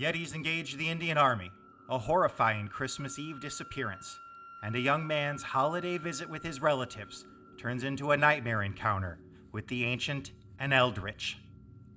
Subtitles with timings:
[0.00, 1.52] Yetis engage the Indian Army,
[1.90, 4.18] a horrifying Christmas Eve disappearance,
[4.62, 7.26] and a young man's holiday visit with his relatives
[7.58, 9.18] turns into a nightmare encounter
[9.52, 11.36] with the ancient and eldritch.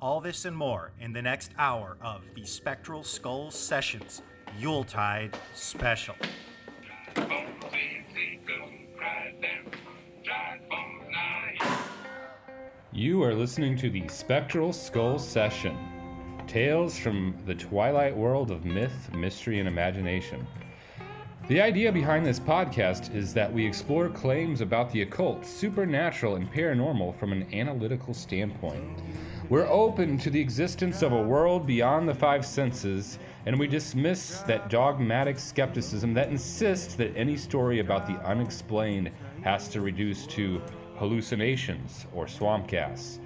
[0.02, 4.22] All this and more in the next hour of the Spectral Skulls Sessions
[4.60, 6.16] Yuletide Special.
[12.92, 15.93] You are listening to the Spectral Skull Session
[16.54, 20.46] Tales from the Twilight World of Myth, Mystery, and Imagination.
[21.48, 26.54] The idea behind this podcast is that we explore claims about the occult, supernatural, and
[26.54, 29.02] paranormal from an analytical standpoint.
[29.50, 34.42] We're open to the existence of a world beyond the five senses, and we dismiss
[34.42, 39.10] that dogmatic skepticism that insists that any story about the unexplained
[39.44, 40.62] has to reduce to
[40.98, 43.18] hallucinations or swamp gas.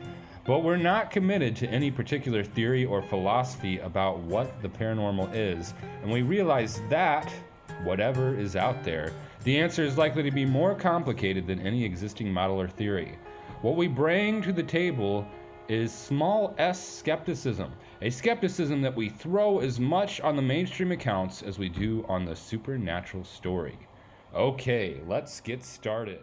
[0.48, 5.74] But we're not committed to any particular theory or philosophy about what the paranormal is,
[6.02, 7.30] and we realize that,
[7.84, 9.12] whatever is out there,
[9.44, 13.18] the answer is likely to be more complicated than any existing model or theory.
[13.62, 15.28] What we bring to the table
[15.68, 21.42] is small s skepticism, a skepticism that we throw as much on the mainstream accounts
[21.42, 23.78] as we do on the supernatural story.
[24.34, 26.22] Okay, let's get started.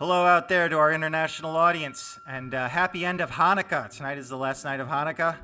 [0.00, 3.88] Hello out there to our international audience, and uh, happy end of Hanukkah.
[3.88, 5.36] Tonight is the last night of Hanukkah.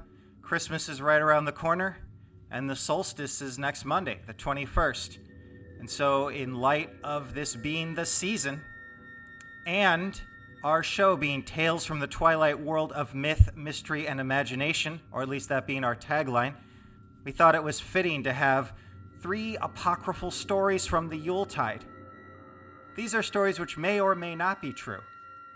[0.42, 1.98] Christmas is right around the corner,
[2.50, 5.18] and the solstice is next Monday, the 21st.
[5.78, 8.62] And so, in light of this being the season,
[9.68, 10.20] and
[10.64, 15.28] our show being Tales from the Twilight World of Myth, Mystery, and Imagination, or at
[15.28, 16.54] least that being our tagline,
[17.22, 18.72] we thought it was fitting to have
[19.20, 21.84] three apocryphal stories from the Yuletide
[22.96, 25.00] these are stories which may or may not be true,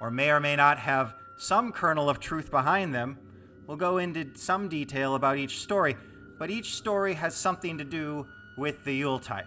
[0.00, 3.18] or may or may not have some kernel of truth behind them.
[3.66, 5.96] We'll go into some detail about each story,
[6.38, 9.46] but each story has something to do with the Yuletide.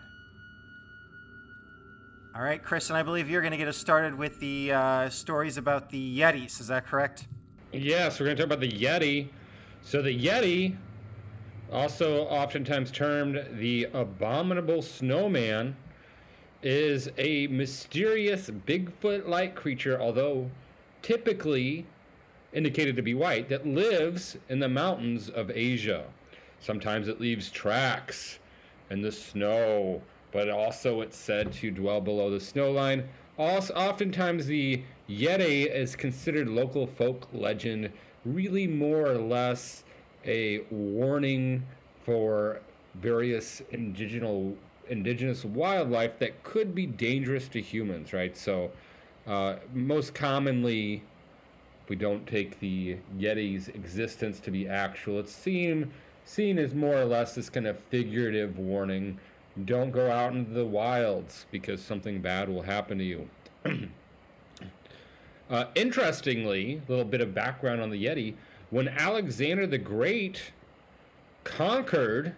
[2.36, 5.09] All right, Chris, and I believe you're going to get us started with the uh,
[5.09, 6.61] stories about the Yetis.
[6.61, 7.27] Is that correct?
[7.73, 9.30] Yes, we're going to talk about the Yeti.
[9.81, 10.75] So, the Yeti,
[11.71, 15.75] also oftentimes termed the abominable snowman,
[16.67, 20.52] is a mysterious Bigfoot like creature, although
[21.02, 21.86] typically
[22.52, 26.04] indicated to be white, that lives in the mountains of Asia.
[26.60, 28.39] Sometimes it leaves tracks
[28.89, 30.02] in the snow,
[30.33, 33.08] but also it's said to dwell below the snow line.
[33.38, 37.89] Also, oftentimes the Yeti is considered local folk legend,
[38.26, 39.86] really more or less
[40.26, 41.66] a warning
[42.04, 42.60] for
[42.95, 44.54] various indigenous
[44.89, 48.36] indigenous wildlife that could be dangerous to humans, right?
[48.36, 48.71] So,
[49.25, 51.03] uh, most commonly,
[51.89, 55.20] we don't take the Yeti's existence to be actual.
[55.20, 55.92] It's seen
[56.25, 59.17] seen as more or less this kind of figurative warning.
[59.65, 63.30] Don't go out into the wilds because something bad will happen to you.
[65.49, 68.33] uh, interestingly, a little bit of background on the Yeti.
[68.69, 70.52] When Alexander the Great
[71.45, 72.36] conquered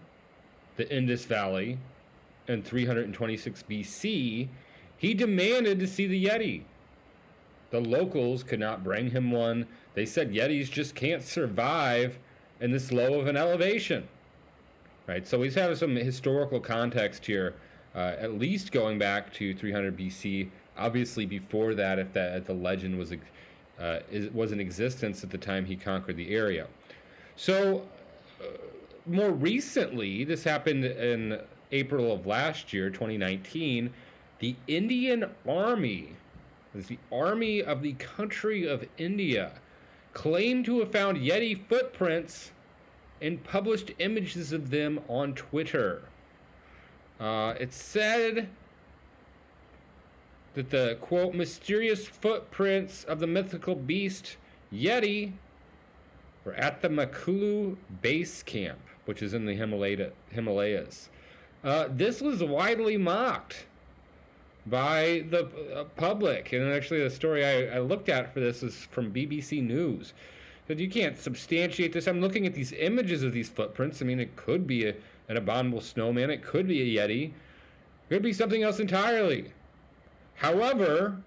[0.78, 1.80] the Indus Valley,
[2.50, 4.48] in 326 BC,
[4.98, 6.64] he demanded to see the Yeti.
[7.70, 9.68] The locals could not bring him one.
[9.94, 12.18] They said Yetis just can't survive
[12.60, 14.08] in this low of an elevation.
[15.08, 17.56] Right, so he's having some historical context here,
[17.96, 20.50] uh, at least going back to 300 BC.
[20.78, 23.12] Obviously, before that, if that if the legend was
[23.80, 26.68] uh, is, was in existence at the time he conquered the area.
[27.36, 27.88] So,
[28.40, 28.46] uh,
[29.08, 31.40] more recently, this happened in
[31.72, 33.92] April of last year, 2019,
[34.40, 36.16] the Indian Army,
[36.74, 39.52] the Army of the country of India,
[40.14, 42.52] claimed to have found Yeti footprints
[43.22, 46.02] and published images of them on Twitter.
[47.20, 48.48] Uh, it said
[50.54, 54.38] that the quote mysterious footprints of the mythical beast
[54.74, 55.34] Yeti
[56.46, 61.10] were at the Makalu base camp, which is in the Himalaya, Himalayas.
[61.64, 63.66] Uh, this was widely mocked
[64.66, 66.54] by the uh, public.
[66.54, 70.14] And actually, the story I, I, looked at for this is from BBC News.
[70.68, 72.08] That you can't substantiate this.
[72.08, 74.02] I'm looking at these images of these footprints.
[74.02, 74.96] I mean, it could be a,
[75.28, 77.34] an abominable snowman, it could be a Yeti, it
[78.10, 79.52] could be something else entirely.
[80.36, 81.18] However,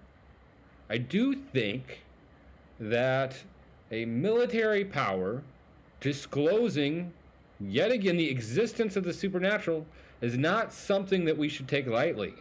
[0.89, 2.03] I do think
[2.79, 3.35] that
[3.91, 5.43] a military power
[6.01, 7.11] disclosing
[7.59, 9.85] yet again the existence of the supernatural
[10.23, 12.33] is not something that we should take lightly.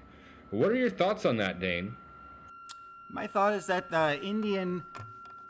[0.50, 1.96] What are your thoughts on that, Dane?
[3.11, 4.84] My thought is that the Indian,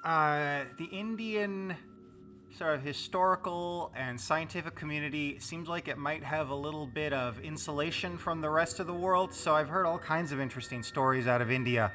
[0.03, 1.77] uh, the Indian
[2.57, 7.39] sort of historical and scientific community seems like it might have a little bit of
[7.41, 9.35] insulation from the rest of the world.
[9.35, 11.93] So I've heard all kinds of interesting stories out of India.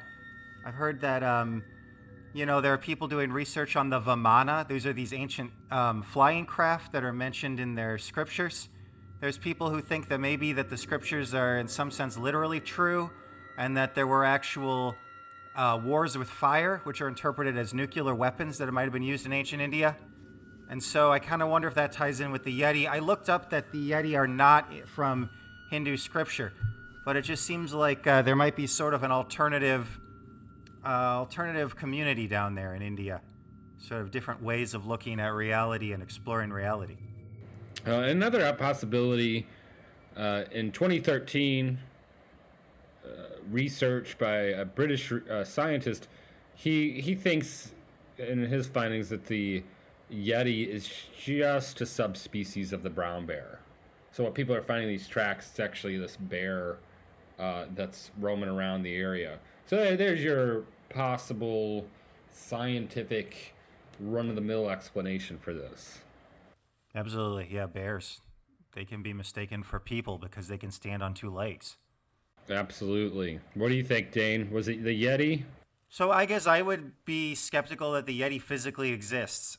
[0.64, 1.64] I've heard that, um,
[2.32, 4.68] you know, there are people doing research on the Vimana.
[4.68, 8.68] Those are these ancient um, flying craft that are mentioned in their scriptures.
[9.20, 13.10] There's people who think that maybe that the scriptures are in some sense literally true,
[13.56, 14.94] and that there were actual
[15.56, 19.26] uh, wars with fire, which are interpreted as nuclear weapons that might have been used
[19.26, 19.96] in ancient India.
[20.70, 22.88] And so I kind of wonder if that ties in with the Yeti.
[22.88, 25.30] I looked up that the Yeti are not from
[25.70, 26.52] Hindu scripture,
[27.04, 29.98] but it just seems like uh, there might be sort of an alternative,
[30.84, 33.20] uh, alternative community down there in India,
[33.78, 36.98] sort of different ways of looking at reality and exploring reality.
[37.88, 39.46] Uh, another possibility
[40.14, 41.78] uh, in 2013,
[43.02, 43.08] uh,
[43.50, 46.06] research by a British uh, scientist,
[46.54, 47.72] he he thinks
[48.18, 49.62] in his findings that the
[50.12, 53.60] Yeti is just a subspecies of the brown bear.
[54.12, 56.76] So what people are finding these tracks, it's actually this bear
[57.38, 59.38] uh, that's roaming around the area.
[59.64, 61.86] So there's your possible
[62.30, 63.54] scientific
[64.00, 66.00] run-of-the-mill explanation for this.
[66.94, 67.66] Absolutely, yeah.
[67.66, 68.20] Bears,
[68.74, 71.76] they can be mistaken for people because they can stand on two legs.
[72.50, 73.40] Absolutely.
[73.54, 74.50] What do you think, Dane?
[74.50, 75.44] Was it the Yeti?
[75.90, 79.58] So I guess I would be skeptical that the Yeti physically exists.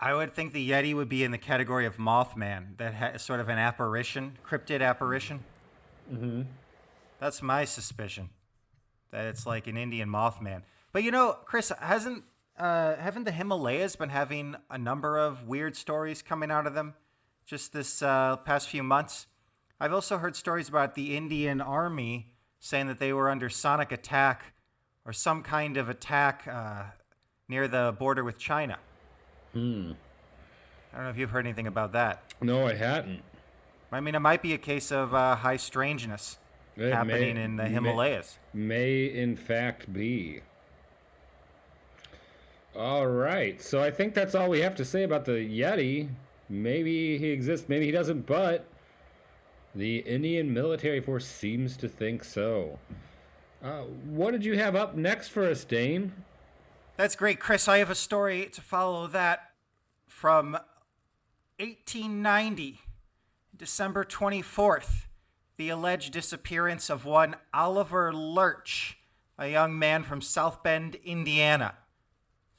[0.00, 3.38] I would think the Yeti would be in the category of Mothman, that has sort
[3.38, 5.44] of an apparition, cryptid apparition.
[6.12, 6.42] Mm-hmm.
[7.20, 8.30] That's my suspicion,
[9.12, 10.62] that it's like an Indian Mothman.
[10.92, 12.24] But you know, Chris, hasn't
[12.62, 16.94] uh, haven't the Himalayas been having a number of weird stories coming out of them
[17.44, 19.26] just this uh, past few months?
[19.80, 22.28] I've also heard stories about the Indian Army
[22.60, 24.52] saying that they were under sonic attack
[25.04, 26.84] or some kind of attack uh,
[27.48, 28.78] near the border with China.
[29.52, 29.92] Hmm.
[30.92, 32.32] I don't know if you've heard anything about that.
[32.40, 33.22] No, I hadn't.
[33.90, 36.38] I mean, it might be a case of uh, high strangeness
[36.76, 38.38] It happening may- in the may- Himalayas.
[38.54, 40.42] May, in fact be.
[42.74, 43.60] All right.
[43.60, 46.08] So I think that's all we have to say about the Yeti.
[46.48, 48.66] Maybe he exists, maybe he doesn't, but
[49.74, 52.78] the Indian military force seems to think so.
[53.62, 56.12] Uh, what did you have up next for us, Dane?
[56.96, 57.68] That's great, Chris.
[57.68, 59.52] I have a story to follow that
[60.06, 60.52] from
[61.58, 62.80] 1890,
[63.56, 65.06] December 24th.
[65.56, 68.98] The alleged disappearance of one Oliver Lurch,
[69.38, 71.74] a young man from South Bend, Indiana.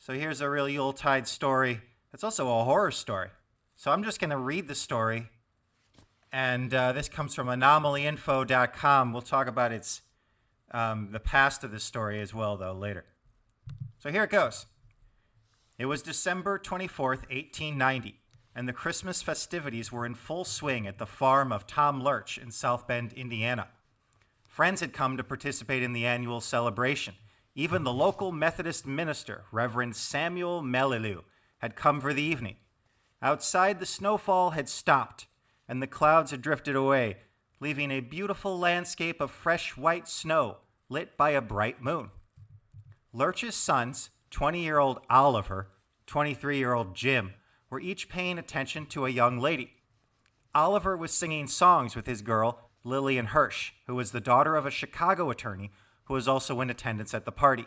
[0.05, 1.79] So here's a real Yuletide story.
[2.13, 3.29] It's also a horror story.
[3.77, 5.29] So I'm just going to read the story.
[6.29, 9.13] And uh, this comes from anomalyinfo.com.
[9.13, 10.01] We'll talk about its
[10.71, 13.05] um, the past of the story as well, though, later.
[13.97, 14.65] So here it goes.
[15.79, 18.19] It was December 24th, 1890,
[18.53, 22.51] and the Christmas festivities were in full swing at the farm of Tom Lurch in
[22.51, 23.69] South Bend, Indiana.
[24.49, 27.13] Friends had come to participate in the annual celebration.
[27.55, 31.23] Even the local Methodist minister, Reverend Samuel Mellilu,
[31.59, 32.55] had come for the evening.
[33.21, 35.27] Outside, the snowfall had stopped,
[35.67, 37.17] and the clouds had drifted away,
[37.59, 40.57] leaving a beautiful landscape of fresh white snow
[40.89, 42.09] lit by a bright moon.
[43.13, 45.69] Lurch's sons, 20 year old Oliver,
[46.07, 47.35] 23 year old Jim,
[47.69, 49.73] were each paying attention to a young lady.
[50.55, 54.71] Oliver was singing songs with his girl, Lillian Hirsch, who was the daughter of a
[54.71, 55.71] Chicago attorney
[56.05, 57.65] who was also in attendance at the party.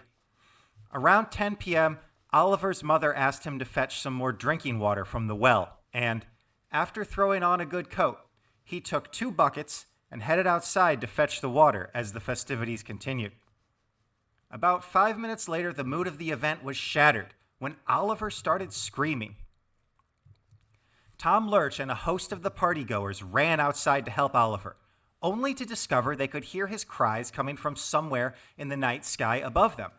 [0.93, 1.99] Around 10 p.m.,
[2.33, 6.27] Oliver's mother asked him to fetch some more drinking water from the well, and,
[6.71, 8.19] after throwing on a good coat,
[8.65, 13.33] he took two buckets and headed outside to fetch the water as the festivities continued.
[14.51, 19.37] About five minutes later, the mood of the event was shattered when Oliver started screaming.
[21.19, 24.77] Tom Lurch and a host of the partygoers ran outside to help Oliver,
[25.23, 29.37] only to discover they could hear his cries coming from somewhere in the night sky
[29.37, 29.91] above them.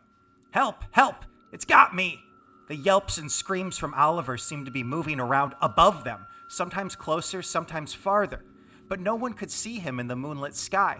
[0.52, 0.84] Help!
[0.92, 1.24] Help!
[1.52, 2.20] It's got me!
[2.68, 7.42] The yelps and screams from Oliver seemed to be moving around above them, sometimes closer,
[7.42, 8.44] sometimes farther,
[8.88, 10.98] but no one could see him in the moonlit sky.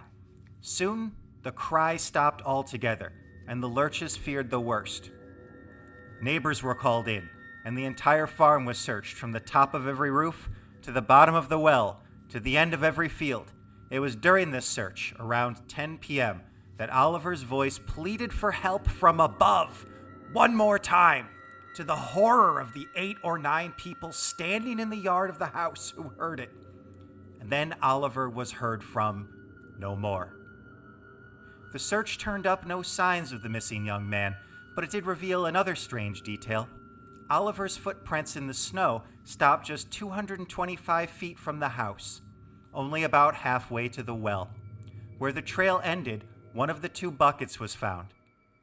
[0.61, 3.13] Soon, the cry stopped altogether,
[3.47, 5.11] and the Lurches feared the worst.
[6.23, 7.29] Neighbors were called in,
[7.65, 10.49] and the entire farm was searched from the top of every roof
[10.83, 13.53] to the bottom of the well to the end of every field.
[13.91, 16.43] It was during this search, around 10 p.m.,
[16.77, 19.87] that Oliver's voice pleaded for help from above,
[20.33, 21.29] one more time,
[21.75, 25.47] to the horror of the eight or nine people standing in the yard of the
[25.47, 26.51] house who heard it.
[27.41, 29.29] And then Oliver was heard from
[29.79, 30.35] no more.
[31.73, 34.37] The search turned up no signs of the missing young man,
[34.75, 36.69] but it did reveal another strange detail.
[37.31, 42.23] Oliver's footprints in the snow stopped just 225 feet from the house,
[42.75, 44.51] only about halfway to the well.
[45.19, 48.09] Where the trail ended, one of the two buckets was found.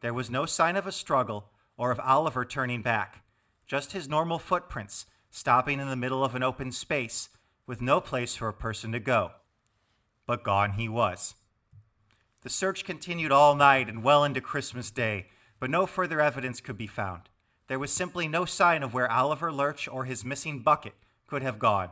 [0.01, 3.23] There was no sign of a struggle or of Oliver turning back,
[3.67, 7.29] just his normal footprints stopping in the middle of an open space
[7.67, 9.31] with no place for a person to go.
[10.25, 11.35] But gone he was.
[12.41, 15.27] The search continued all night and well into Christmas Day,
[15.59, 17.23] but no further evidence could be found.
[17.67, 20.93] There was simply no sign of where Oliver Lurch or his missing bucket
[21.25, 21.89] could have gone.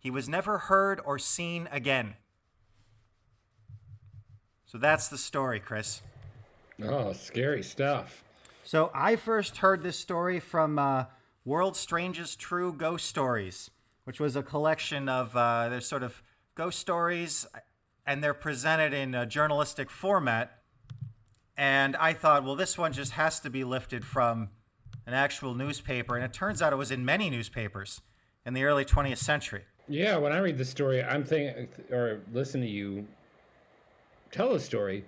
[0.00, 2.14] He was never heard or seen again.
[4.66, 6.02] So that's the story, Chris.
[6.82, 8.24] Oh, scary stuff.
[8.64, 11.04] So I first heard this story from uh,
[11.44, 13.70] World's Strangest True Ghost Stories,
[14.04, 16.22] which was a collection of uh, their sort of
[16.54, 17.46] ghost stories
[18.06, 20.62] and they're presented in a journalistic format.
[21.56, 24.48] And I thought, well, this one just has to be lifted from
[25.06, 26.16] an actual newspaper.
[26.16, 28.00] And it turns out it was in many newspapers
[28.46, 29.64] in the early 20th century.
[29.90, 33.08] Yeah, when I read the story, I'm thinking, or listen to you
[34.30, 35.04] tell a story,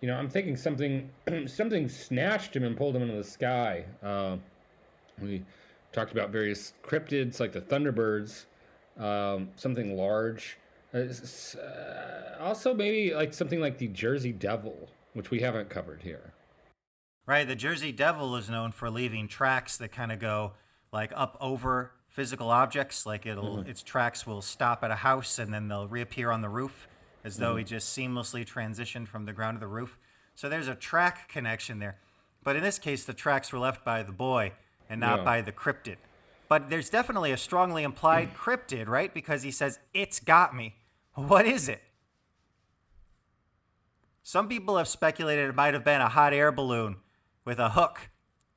[0.00, 1.10] you know, I'm thinking something,
[1.46, 3.84] something snatched him and pulled him into the sky.
[4.02, 4.38] Uh,
[5.20, 5.44] we
[5.92, 8.46] talked about various cryptids like the Thunderbirds,
[8.98, 10.56] um, something large.
[10.94, 11.04] Uh,
[12.40, 16.32] also, maybe like something like the Jersey Devil, which we haven't covered here.
[17.26, 17.46] Right.
[17.46, 20.52] The Jersey Devil is known for leaving tracks that kind of go
[20.92, 23.04] like up over physical objects.
[23.04, 23.70] Like it'll mm-hmm.
[23.70, 26.88] its tracks will stop at a house and then they'll reappear on the roof
[27.24, 27.58] as though mm-hmm.
[27.58, 29.98] he just seamlessly transitioned from the ground to the roof.
[30.34, 31.98] So there's a track connection there.
[32.42, 34.52] But in this case, the tracks were left by the boy
[34.88, 35.24] and not yeah.
[35.24, 35.96] by the cryptid.
[36.48, 39.12] But there's definitely a strongly implied cryptid, right?
[39.12, 40.76] Because he says, It's got me.
[41.14, 41.82] What is it?
[44.22, 46.96] Some people have speculated it might have been a hot air balloon
[47.44, 48.10] with a hook,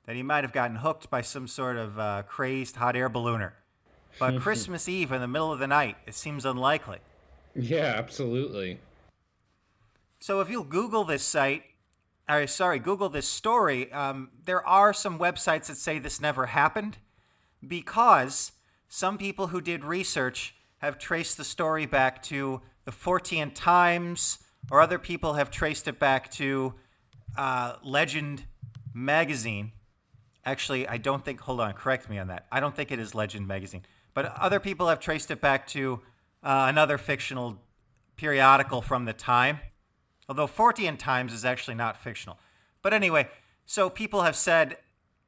[0.08, 3.52] that he might have gotten hooked by some sort of uh, crazed hot air ballooner.
[4.18, 7.00] But Christmas Eve in the middle of the night, it seems unlikely.
[7.54, 8.80] Yeah, absolutely.
[10.20, 11.64] So if you Google this site,
[12.28, 16.98] or sorry, Google this story, um, there are some websites that say this never happened
[17.66, 18.54] because
[18.88, 24.40] some people who did research have traced the story back to the Fortean Times,
[24.72, 26.76] or other people have traced it back to
[27.38, 28.46] uh, Legend
[28.94, 29.74] magazine.
[30.48, 32.46] Actually, I don't think, hold on, correct me on that.
[32.50, 33.82] I don't think it is Legend magazine.
[34.14, 36.00] But other people have traced it back to
[36.42, 37.62] uh, another fictional
[38.16, 39.60] periodical from the time.
[40.30, 42.40] Although Fortean Times is actually not fictional.
[42.82, 43.28] But anyway,
[43.66, 44.78] so people have said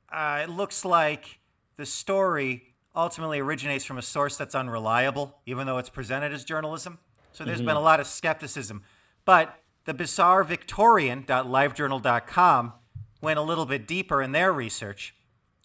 [0.09, 1.39] uh, it looks like
[1.75, 6.97] the story ultimately originates from a source that's unreliable, even though it's presented as journalism.
[7.33, 7.67] So there's mm-hmm.
[7.67, 8.83] been a lot of skepticism.
[9.25, 12.73] But the bizarrevictorian.livejournal.com
[13.21, 15.15] went a little bit deeper in their research,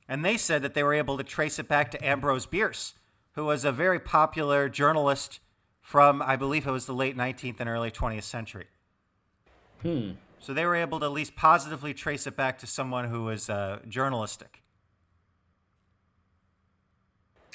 [0.09, 2.95] and they said that they were able to trace it back to Ambrose Bierce,
[3.33, 5.41] who was a very popular journalist
[5.81, 8.67] from, I believe it was the late 19th and early 20th century.
[9.83, 10.13] Hmm.
[10.41, 13.49] So they were able to at least positively trace it back to someone who was
[13.49, 14.63] uh, journalistic.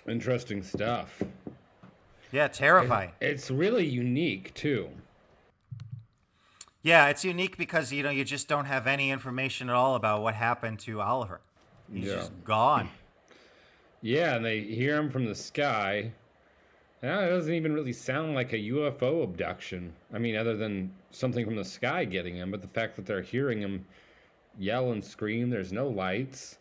[0.08, 1.22] Interesting stuff.
[2.32, 3.12] Yeah, terrifying.
[3.22, 4.89] It's really unique too.
[6.81, 10.21] Yeah, it's unique because you know you just don't have any information at all about
[10.21, 11.41] what happened to Oliver.
[11.91, 12.15] He's yeah.
[12.15, 12.89] just gone.
[14.01, 16.12] Yeah, and they hear him from the sky.
[17.03, 19.93] Yeah, it doesn't even really sound like a UFO abduction.
[20.13, 23.21] I mean, other than something from the sky getting him, but the fact that they're
[23.21, 23.86] hearing him
[24.57, 26.57] yell and scream, there's no lights.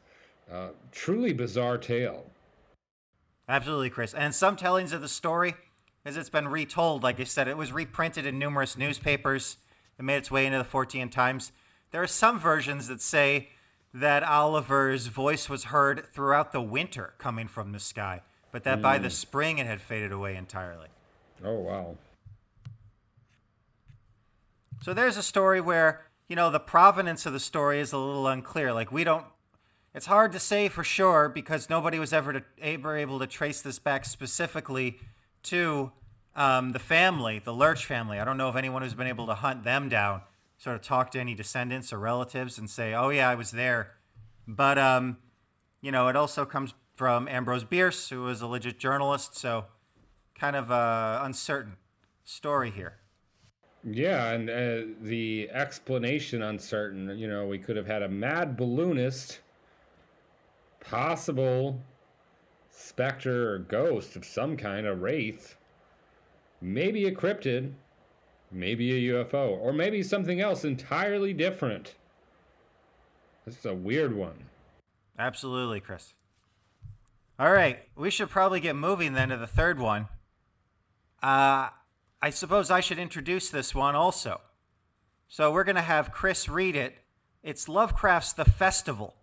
[0.50, 2.24] Uh, truly bizarre tale.
[3.48, 4.14] Absolutely, Chris.
[4.14, 5.54] And some tellings of the story,
[6.04, 9.58] as it's been retold, like I said, it was reprinted in numerous newspapers
[9.98, 11.52] it made its way into the Fortean Times.
[11.90, 13.48] There are some versions that say
[13.92, 18.82] that Oliver's voice was heard throughout the winter coming from the sky, but that mm.
[18.82, 19.12] by the hmm.
[19.12, 20.88] spring it had faded away entirely.
[21.44, 21.96] Oh, wow.
[24.82, 28.26] So there's a story where, you know, the provenance of the story is a little
[28.28, 28.72] unclear.
[28.72, 29.24] Like, we don't,
[29.94, 33.60] it's hard to say for sure because nobody was ever, to, ever able to trace
[33.60, 34.98] this back specifically
[35.44, 35.90] to
[36.38, 38.20] um, the family, the Lurch family.
[38.20, 40.22] I don't know of anyone who's been able to hunt them down,
[40.56, 43.96] sort of talk to any descendants or relatives and say, "Oh yeah, I was there."
[44.46, 45.18] But um,
[45.82, 49.36] you know, it also comes from Ambrose Bierce, who was a legit journalist.
[49.36, 49.66] So,
[50.38, 51.76] kind of uncertain
[52.24, 52.98] story here.
[53.84, 57.18] Yeah, and uh, the explanation uncertain.
[57.18, 59.40] You know, we could have had a mad balloonist,
[60.80, 61.80] possible
[62.70, 65.56] specter or ghost of some kind, a wraith
[66.60, 67.72] maybe a cryptid,
[68.50, 71.94] maybe a UFO, or maybe something else entirely different.
[73.44, 74.44] This is a weird one.
[75.18, 76.14] Absolutely, Chris.
[77.38, 80.08] All right, we should probably get moving then to the third one.
[81.22, 81.70] Uh,
[82.20, 84.40] I suppose I should introduce this one also.
[85.28, 86.96] So we're going to have Chris read it.
[87.42, 89.14] It's Lovecraft's The Festival.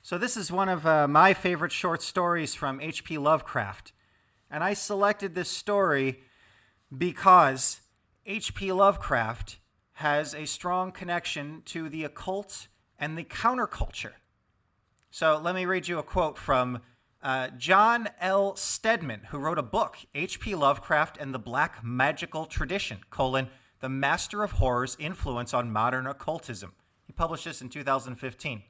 [0.00, 3.18] So this is one of uh, my favorite short stories from H.P.
[3.18, 3.92] Lovecraft.
[4.50, 6.20] And I selected this story
[6.96, 7.80] because
[8.26, 8.72] H.P.
[8.72, 9.58] Lovecraft
[9.94, 12.68] has a strong connection to the occult
[12.98, 14.12] and the counterculture.
[15.10, 16.80] So let me read you a quote from
[17.22, 18.56] uh, John L.
[18.56, 20.54] Steadman, who wrote a book, H.P.
[20.54, 23.48] Lovecraft and the Black Magical Tradition, colon,
[23.80, 26.72] The Master of Horror's Influence on Modern Occultism.
[27.06, 28.62] He published this in 2015.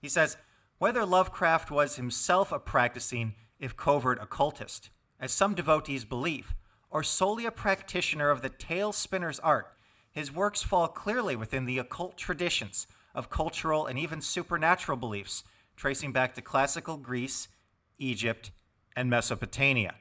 [0.00, 0.36] He says,
[0.78, 6.54] whether Lovecraft was himself a practicing, if covert, occultist, as some devotees believe,
[6.90, 9.72] or solely a practitioner of the tale spinner's art,
[10.10, 15.44] his works fall clearly within the occult traditions of cultural and even supernatural beliefs,
[15.76, 17.48] tracing back to classical Greece,
[17.98, 18.50] Egypt,
[18.94, 19.94] and Mesopotamia.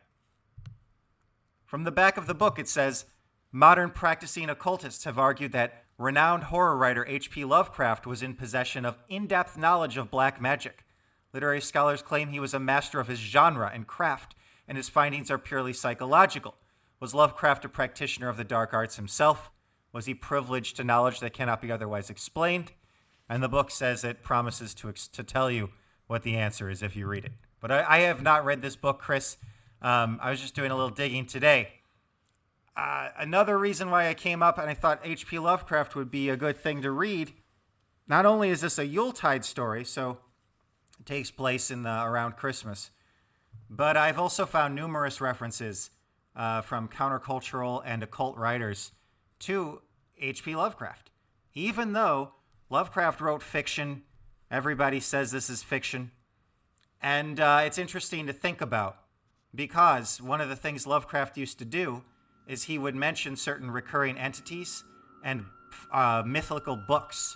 [1.65, 3.05] From the back of the book, it says
[3.51, 7.45] modern practicing occultists have argued that renowned horror writer H.P.
[7.45, 10.85] Lovecraft was in possession of in depth knowledge of black magic.
[11.33, 14.35] Literary scholars claim he was a master of his genre and craft,
[14.67, 16.55] and his findings are purely psychological.
[16.99, 19.51] Was Lovecraft a practitioner of the dark arts himself?
[19.91, 22.71] Was he privileged to knowledge that cannot be otherwise explained?
[23.29, 25.69] And the book says it promises to, to tell you
[26.07, 27.31] what the answer is if you read it.
[27.59, 29.37] But I, I have not read this book, Chris.
[29.81, 31.69] Um, I was just doing a little digging today.
[32.77, 35.39] Uh, another reason why I came up and I thought H.P.
[35.39, 37.33] Lovecraft would be a good thing to read.
[38.07, 40.19] Not only is this a Yuletide story, so
[40.99, 42.91] it takes place in the around Christmas,
[43.69, 45.89] but I've also found numerous references
[46.35, 48.91] uh, from countercultural and occult writers
[49.39, 49.81] to
[50.19, 50.55] H.P.
[50.55, 51.11] Lovecraft.
[51.53, 52.33] Even though
[52.69, 54.03] Lovecraft wrote fiction,
[54.51, 56.11] everybody says this is fiction.
[57.01, 58.97] And uh, it's interesting to think about
[59.53, 62.03] because one of the things Lovecraft used to do
[62.47, 64.83] is he would mention certain recurring entities
[65.23, 65.45] and
[65.91, 67.35] uh, mythical books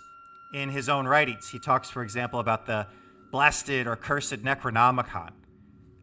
[0.53, 1.49] in his own writings.
[1.49, 2.87] He talks, for example, about the
[3.31, 5.31] blasted or cursed Necronomicon.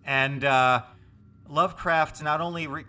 [0.04, 0.82] And uh,
[1.48, 2.84] Lovecraft not only re-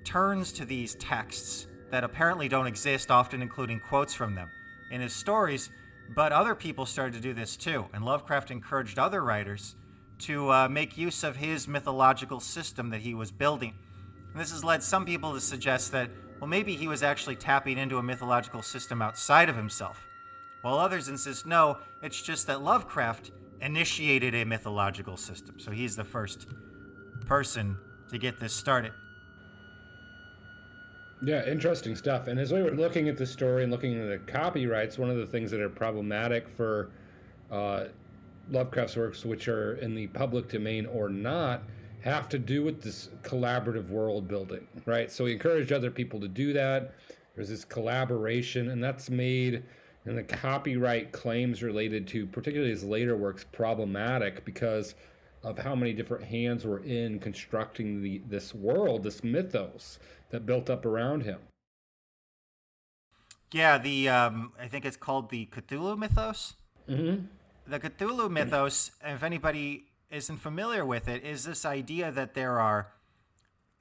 [0.00, 4.48] returns to these texts that apparently don't exist, often including quotes from them
[4.90, 5.68] in his stories,
[6.16, 7.86] but other people started to do this too.
[7.92, 9.76] And Lovecraft encouraged other writers
[10.20, 13.74] to uh, make use of his mythological system that he was building.
[14.32, 16.10] And this has led some people to suggest that,
[16.40, 20.06] well, maybe he was actually tapping into a mythological system outside of himself,
[20.62, 25.58] while others insist no, it's just that Lovecraft initiated a mythological system.
[25.58, 26.46] So he's the first
[27.26, 27.76] person
[28.10, 28.92] to get this started.
[31.22, 32.28] Yeah, interesting stuff.
[32.28, 35.18] And as we were looking at the story and looking at the copyrights, one of
[35.18, 36.90] the things that are problematic for
[37.50, 37.86] uh,
[38.50, 41.62] Lovecraft's works, which are in the public domain or not,
[42.00, 45.12] have to do with this collaborative world building, right?
[45.12, 46.94] So he encouraged other people to do that.
[47.36, 49.62] There's this collaboration, and that's made
[50.06, 54.94] and the copyright claims related to particularly his later works problematic because
[55.42, 59.98] of how many different hands were in constructing the this world, this mythos
[60.30, 61.38] that built up around him.
[63.52, 66.54] Yeah, the um, I think it's called the Cthulhu mythos.
[66.88, 67.24] Mm-hmm.
[67.66, 72.92] The Cthulhu mythos, if anybody isn't familiar with it, is this idea that there are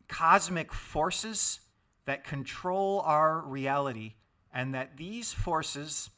[0.07, 1.59] cosmic forces
[2.05, 4.13] that control our reality,
[4.51, 6.09] and that these forces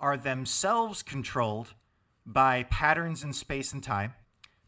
[0.00, 1.74] are themselves controlled
[2.26, 4.14] by patterns in space and time,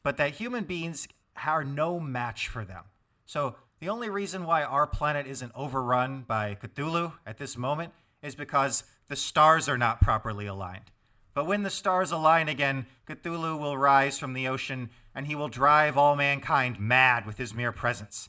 [0.02, 1.08] but that human beings
[1.46, 2.84] are no match for them.
[3.24, 8.34] So, the only reason why our planet isn't overrun by Cthulhu at this moment is
[8.34, 10.90] because the stars are not properly aligned.
[11.32, 15.48] But when the stars align again, Cthulhu will rise from the ocean and he will
[15.48, 18.28] drive all mankind mad with his mere presence.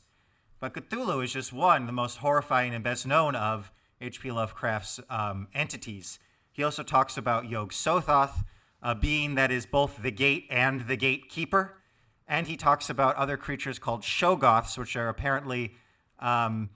[0.60, 4.32] But Cthulhu is just one, the most horrifying and best known of H.P.
[4.32, 6.20] Lovecraft's um, entities.
[6.52, 8.44] He also talks about Yog Sothoth,
[8.82, 11.78] a being that is both the gate and the gatekeeper.
[12.28, 15.74] And he talks about other creatures called Shoggoths, which are apparently
[16.20, 16.70] um,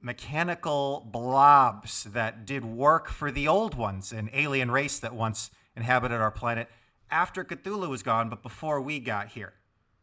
[0.00, 6.20] mechanical blobs that did work for the old ones, an alien race that once inhabited
[6.20, 6.68] our planet
[7.10, 9.52] after Cthulhu was gone, but before we got here.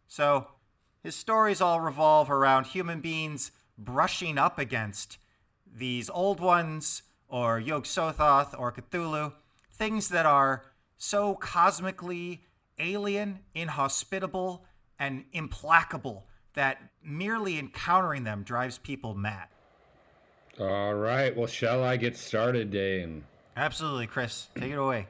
[0.08, 0.48] So
[1.04, 5.18] his stories all revolve around human beings brushing up against
[5.66, 9.34] these old ones, or Yog Sothoth, or Cthulhu,
[9.72, 10.66] things that are
[11.00, 12.44] so cosmically
[12.78, 14.66] alien, inhospitable,
[15.00, 19.48] and implacable that merely encountering them drives people mad.
[20.60, 21.36] All right.
[21.36, 23.24] Well, shall I get started, Dane?
[23.56, 24.48] Absolutely, Chris.
[24.56, 25.08] Take it away.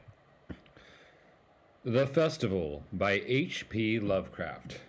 [1.83, 3.99] The Festival by H.P.
[3.99, 4.79] Lovecraft.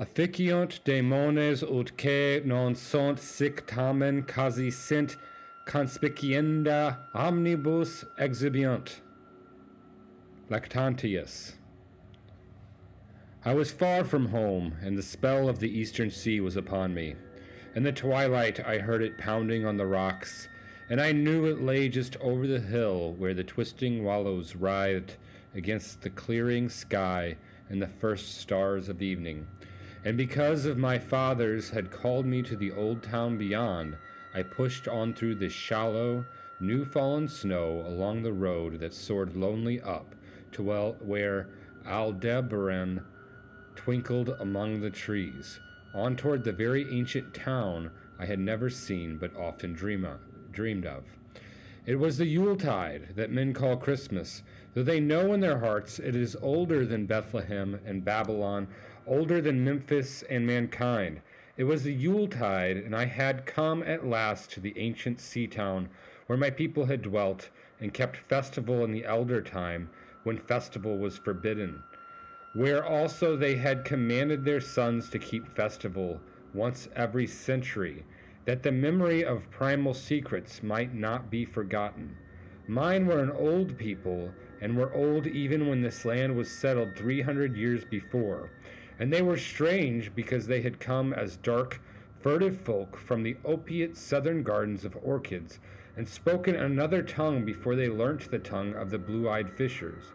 [0.00, 5.16] Afficiunt demones ut que non sunt sic tamen quasi sint
[5.66, 9.00] conspicienda omnibus exhibiunt.
[10.50, 11.56] Lactantius.
[13.44, 17.16] I was far from home, and the spell of the eastern sea was upon me.
[17.74, 20.48] In the twilight, I heard it pounding on the rocks,
[20.88, 25.18] and I knew it lay just over the hill where the twisting wallows writhed
[25.54, 27.36] against the clearing sky
[27.68, 29.46] and the first stars of evening.
[30.02, 33.98] And because of my fathers had called me to the old town beyond,
[34.32, 36.24] I pushed on through the shallow,
[36.58, 40.14] new fallen snow along the road that soared lonely up
[40.52, 41.48] to well, where
[41.86, 43.02] Aldebaran
[43.76, 45.60] twinkled among the trees,
[45.94, 50.20] on toward the very ancient town I had never seen but often dream of,
[50.52, 51.04] dreamed of.
[51.86, 54.42] It was the Yuletide that men call Christmas,
[54.74, 58.68] though they know in their hearts it is older than Bethlehem and Babylon,
[59.06, 61.22] older than Memphis and mankind.
[61.56, 65.88] It was the Yuletide, and I had come at last to the ancient sea town
[66.26, 67.48] where my people had dwelt
[67.80, 69.88] and kept festival in the elder time
[70.28, 71.82] when festival was forbidden,
[72.52, 76.20] where also they had commanded their sons to keep festival
[76.52, 78.04] once every century,
[78.44, 82.14] that the memory of primal secrets might not be forgotten.
[82.66, 87.22] Mine were an old people, and were old even when this land was settled three
[87.22, 88.50] hundred years before.
[88.98, 91.80] And they were strange because they had come as dark,
[92.20, 95.58] furtive folk from the opiate southern gardens of orchids,
[95.96, 100.12] and spoken another tongue before they learnt the tongue of the blue eyed fishers.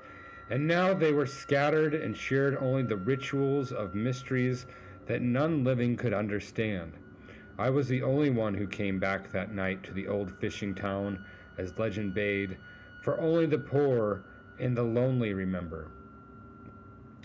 [0.54, 4.68] And now they were scattered and shared only the rituals of mysteries
[5.08, 6.94] that none living could understand.
[7.58, 11.26] I was the only one who came back that night to the old fishing town,
[11.58, 12.60] as legend bade,
[13.02, 14.26] for only the poor
[14.60, 15.90] and the lonely remember.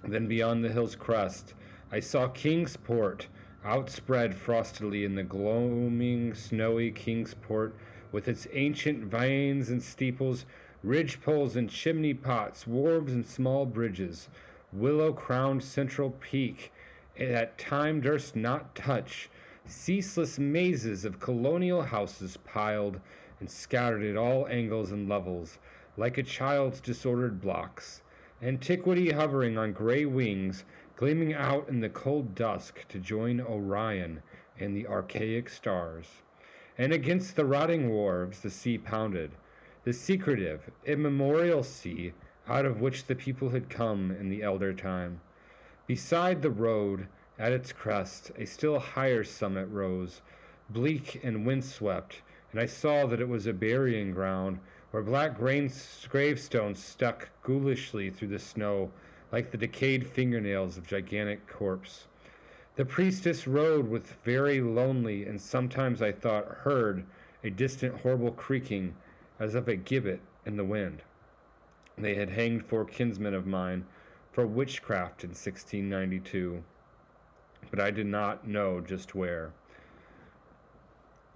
[0.05, 1.53] Then beyond the hill's crest,
[1.93, 3.29] I saw Kingsport
[3.63, 7.77] outspread frostily in the gloaming, snowy Kingsport,
[8.11, 10.47] with its ancient vines and steeples,
[10.83, 14.29] ridge poles and chimney pots, wharves and small bridges,
[14.73, 16.73] willow crowned central peak
[17.19, 19.29] that time durst not touch,
[19.67, 23.01] ceaseless mazes of colonial houses piled
[23.41, 25.59] and scattered at all angles and levels,
[25.97, 28.03] like a child's disordered blocks,
[28.43, 30.65] antiquity hovering on gray wings,
[30.97, 34.23] gleaming out in the cold dusk to join Orion
[34.59, 36.07] and the archaic stars.
[36.77, 39.33] And against the rotting wharves the sea pounded,
[39.89, 42.13] the secretive, immemorial sea
[42.47, 45.19] out of which the people had come in the elder time.
[45.87, 50.21] Beside the road, at its crest, a still higher summit rose,
[50.69, 52.21] bleak and windswept,
[52.53, 54.59] and I saw that it was a burying ground
[54.91, 58.91] where black gravestones stuck ghoulishly through the snow
[59.33, 62.09] like the decayed fingernails of gigantic corpse.
[62.77, 67.07] The priestess rode with very lonely, and sometimes I thought heard
[67.43, 68.95] a distant horrible creaking
[69.39, 71.03] as of a gibbet in the wind.
[71.97, 73.85] They had hanged four kinsmen of mine
[74.33, 76.63] for witchcraft in 1692,
[77.71, 79.53] but I did not know just where.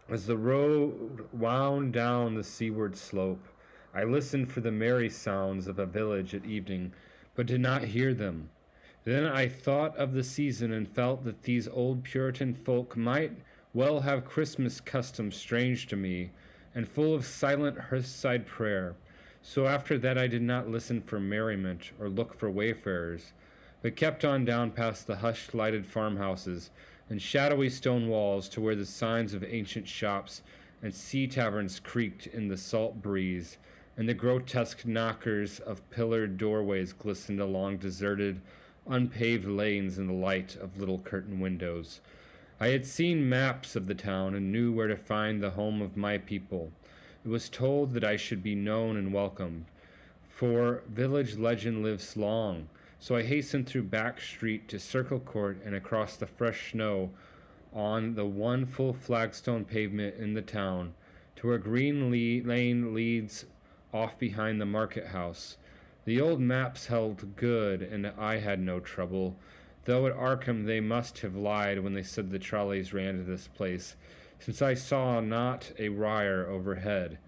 [0.09, 3.47] As the road wound down the seaward slope,
[3.95, 6.93] I listened for the merry sounds of a village at evening,
[7.35, 8.51] but did not hear them.
[9.05, 13.33] Then I thought of the season and felt that these old Puritan folk might
[13.75, 16.31] well have Christmas customs strange to me
[16.75, 18.95] and full of silent hearthside prayer.
[19.43, 23.33] So after that I did not listen for merriment or look for wayfarers,
[23.83, 26.71] but kept on down past the hushed lighted farmhouses
[27.11, 30.43] and shadowy stone walls to where the signs of ancient shops
[30.81, 33.59] and sea taverns creaked in the salt breeze,
[33.97, 38.41] and the grotesque knockers of pillared doorways glistened along deserted,
[38.89, 42.01] unpaved lanes in the light of little curtained windows.
[42.62, 45.96] I had seen maps of the town and knew where to find the home of
[45.96, 46.70] my people.
[47.25, 49.64] It was told that I should be known and welcomed,
[50.29, 52.68] for village legend lives long.
[53.01, 57.11] So I hastened through back street to Circle Court and across the fresh snow
[57.72, 60.94] on the one full flagstone pavement in the town
[61.35, 62.12] to where Green
[62.46, 63.44] Lane leads
[63.92, 65.57] off behind the market house.
[66.05, 69.35] The old maps held good, and I had no trouble,
[69.85, 73.49] though at Arkham they must have lied when they said the trolleys ran to this
[73.49, 73.97] place,
[74.38, 77.18] since I saw not a wire overhead.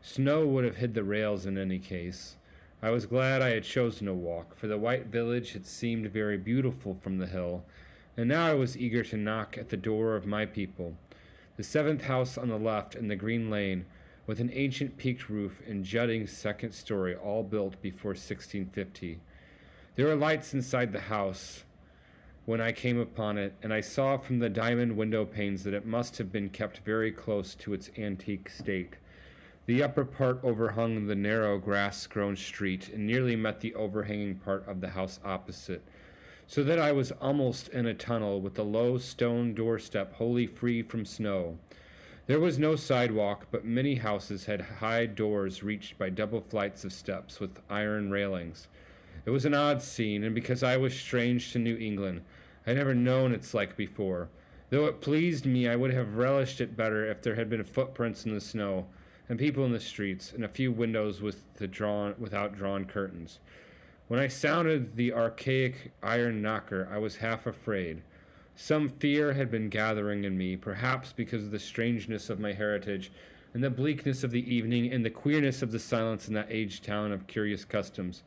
[0.00, 2.36] Snow would have hid the rails in any case.
[2.80, 6.36] I was glad I had chosen a walk, for the white village had seemed very
[6.36, 7.64] beautiful from the hill,
[8.16, 10.96] and now I was eager to knock at the door of my people.
[11.56, 13.86] The seventh house on the left in the green lane,
[14.26, 19.20] with an ancient peaked roof and jutting second story, all built before 1650.
[19.96, 21.64] There were lights inside the house,
[22.48, 25.84] when I came upon it, and I saw from the diamond window panes that it
[25.84, 28.94] must have been kept very close to its antique state.
[29.66, 34.66] The upper part overhung the narrow grass grown street and nearly met the overhanging part
[34.66, 35.84] of the house opposite,
[36.46, 40.80] so that I was almost in a tunnel with the low stone doorstep wholly free
[40.80, 41.58] from snow.
[42.28, 46.94] There was no sidewalk, but many houses had high doors reached by double flights of
[46.94, 48.68] steps with iron railings.
[49.26, 52.22] It was an odd scene, and because I was strange to New England,
[52.68, 54.28] I had never known its like before.
[54.68, 58.26] Though it pleased me, I would have relished it better if there had been footprints
[58.26, 58.88] in the snow,
[59.26, 63.38] and people in the streets, and a few windows with the drawn without drawn curtains.
[64.08, 68.02] When I sounded the archaic iron knocker, I was half afraid.
[68.54, 73.10] Some fear had been gathering in me, perhaps because of the strangeness of my heritage,
[73.54, 76.84] and the bleakness of the evening, and the queerness of the silence in that aged
[76.84, 78.22] town of curious customs.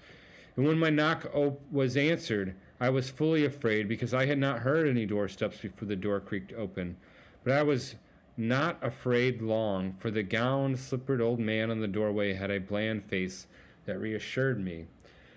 [0.56, 4.62] And when my knock op- was answered, I was fully afraid because I had not
[4.62, 6.98] heard any doorsteps before the door creaked open.
[7.44, 7.94] But I was
[8.36, 13.06] not afraid long, for the gowned, slippered old man in the doorway had a bland
[13.06, 13.46] face
[13.86, 14.88] that reassured me.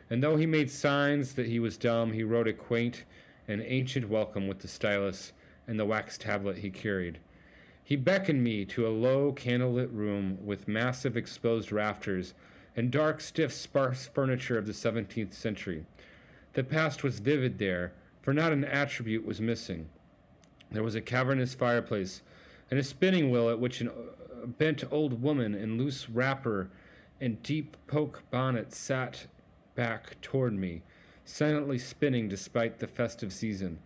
[0.08, 3.04] And though he made signs that he was dumb, he wrote a quaint
[3.46, 5.34] and ancient welcome with the stylus
[5.68, 7.18] and the wax tablet he carried.
[7.82, 12.32] He beckoned me to a low, candlelit room with massive exposed rafters
[12.74, 15.84] and dark, stiff, sparse furniture of the seventeenth century.
[16.54, 19.88] The past was vivid there, for not an attribute was missing.
[20.70, 22.22] There was a cavernous fireplace
[22.70, 23.92] and a spinning wheel at which a
[24.46, 26.70] bent old woman in loose wrapper
[27.20, 29.26] and deep poke bonnet sat
[29.74, 30.82] back toward me,
[31.24, 33.78] silently spinning despite the festive season.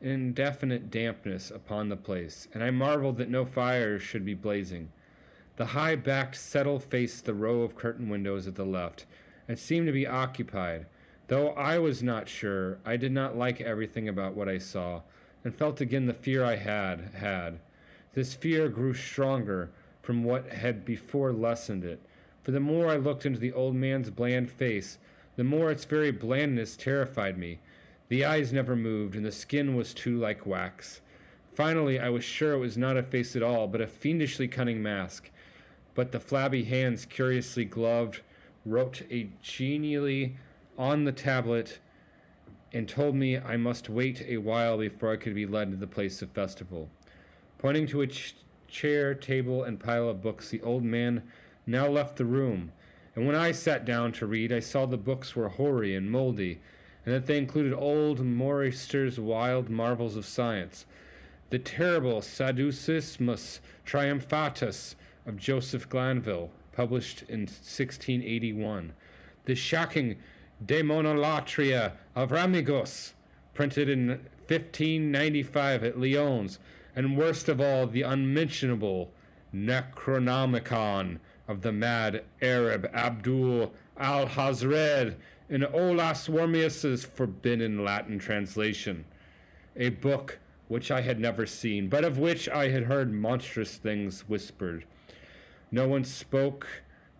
[0.00, 4.90] An indefinite dampness upon the place, and I marveled that no fires should be blazing.
[5.56, 9.06] The high backed settle faced the row of curtain windows at the left,
[9.46, 10.86] and seemed to be occupied.
[11.32, 15.00] Though I was not sure, I did not like everything about what I saw,
[15.42, 17.58] and felt again the fear I had had.
[18.12, 19.70] This fear grew stronger
[20.02, 22.02] from what had before lessened it,
[22.42, 24.98] for the more I looked into the old man's bland face,
[25.36, 27.60] the more its very blandness terrified me.
[28.10, 31.00] The eyes never moved, and the skin was too like wax.
[31.54, 34.82] Finally, I was sure it was not a face at all, but a fiendishly cunning
[34.82, 35.30] mask.
[35.94, 38.20] But the flabby hands, curiously gloved,
[38.66, 40.36] wrote a genially
[40.78, 41.78] on the tablet
[42.72, 45.86] and told me I must wait a while before I could be led to the
[45.86, 46.88] place of festival.
[47.58, 48.34] Pointing to a ch-
[48.68, 51.22] chair, table, and pile of books, the old man
[51.66, 52.72] now left the room,
[53.14, 56.60] and when I sat down to read, I saw the books were hoary and moldy,
[57.04, 60.86] and that they included old Morryster's wild marvels of science.
[61.50, 68.94] The terrible Sadducismus Triumphatus of Joseph Glanvill, published in 1681.
[69.44, 70.16] The shocking
[70.64, 73.12] Daemonolatreia of Remigius,
[73.54, 74.08] printed in
[74.46, 76.58] 1595 at Lyons,
[76.94, 79.10] and worst of all, the unmentionable
[79.54, 85.16] Necronomicon of the mad Arab Abdul Alhazred
[85.48, 89.04] in Olaus Wormius's forbidden Latin translation,
[89.76, 94.28] a book which I had never seen, but of which I had heard monstrous things
[94.28, 94.84] whispered.
[95.70, 96.66] No one spoke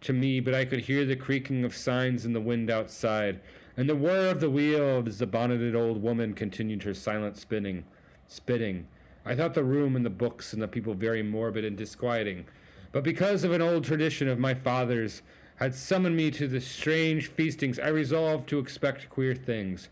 [0.02, 3.40] to me, but I could hear the creaking of signs in the wind outside,
[3.76, 7.84] and the whir of the wheel as the bonneted old woman continued her silent spinning,
[8.28, 8.86] spitting.
[9.24, 12.46] I thought the room and the books and the people very morbid and disquieting,
[12.90, 15.22] but because of an old tradition of my father's
[15.56, 19.88] had summoned me to the strange feastings, I resolved to expect queer things.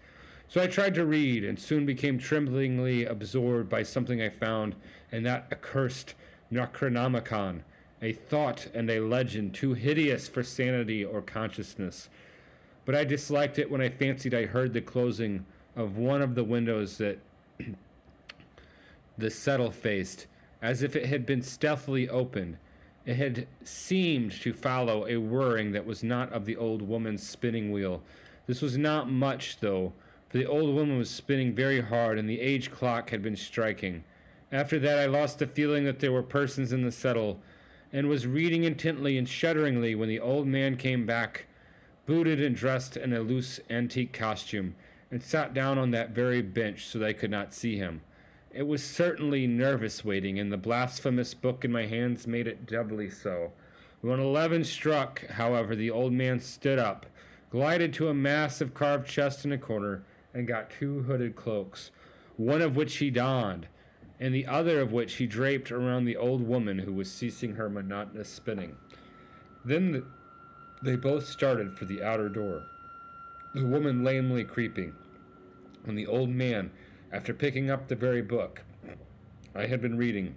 [0.48, 4.74] So I tried to read, and soon became tremblingly absorbed by something I found
[5.12, 6.14] in that accursed
[6.52, 7.60] Necronomicon,
[8.02, 12.08] a thought and a legend too hideous for sanity or consciousness.
[12.84, 15.44] But I disliked it when I fancied I heard the closing
[15.76, 17.18] of one of the windows that
[19.18, 20.26] the settle faced,
[20.62, 22.56] as if it had been stealthily opened.
[23.06, 27.70] It had seemed to follow a whirring that was not of the old woman's spinning
[27.70, 28.02] wheel.
[28.46, 29.92] This was not much, though,
[30.28, 34.04] for the old woman was spinning very hard, and the age clock had been striking.
[34.52, 37.40] After that, I lost the feeling that there were persons in the settle,
[37.92, 41.46] and was reading intently and shudderingly when the old man came back,
[42.06, 44.74] booted and dressed in a loose antique costume,
[45.10, 48.00] and sat down on that very bench so I could not see him.
[48.52, 53.08] It was certainly nervous waiting, and the blasphemous book in my hands made it doubly
[53.08, 53.52] so.
[54.00, 57.06] When eleven struck, however, the old man stood up,
[57.50, 61.90] glided to a massive carved chest in a corner, and got two hooded cloaks,
[62.36, 63.66] one of which he donned,
[64.20, 67.70] and the other of which he draped around the old woman who was ceasing her
[67.70, 68.76] monotonous spinning.
[69.64, 70.04] Then the,
[70.82, 72.64] they both started for the outer door,
[73.54, 74.94] the woman lamely creeping,
[75.86, 76.70] and the old man
[77.10, 78.62] after picking up the very book
[79.54, 80.36] I had been reading,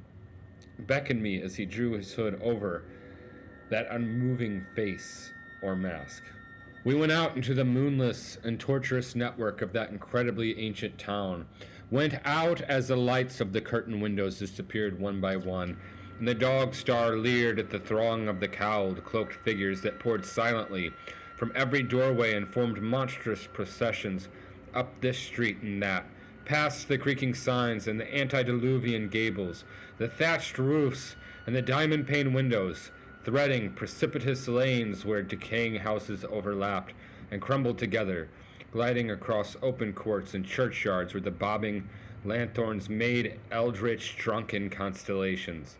[0.79, 2.85] beckoned me as he drew his hood over
[3.69, 6.23] that unmoving face or mask.
[6.85, 11.45] We went out into the moonless and tortuous network of that incredibly ancient town,
[11.89, 15.77] went out as the lights of the curtain windows disappeared one by one,
[16.19, 20.25] and the dog star leered at the throng of the cowled, cloaked figures that poured
[20.25, 20.91] silently
[21.37, 24.27] from every doorway and formed monstrous processions
[24.73, 26.05] up this street and that,
[26.43, 29.63] past the creaking signs and the antediluvian gables,
[29.99, 31.15] the thatched roofs
[31.47, 32.91] and the diamond pane windows,
[33.23, 36.93] threading precipitous lanes where decaying houses overlapped
[37.31, 38.29] and crumbled together,
[38.71, 41.87] gliding across open courts and churchyards where the bobbing
[42.25, 45.77] lanthorns made eldritch drunken constellations.